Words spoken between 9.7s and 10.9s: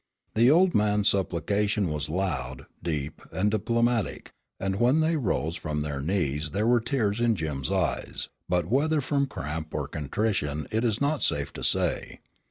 or contrition it